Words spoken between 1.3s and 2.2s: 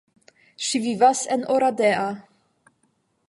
en Oradea.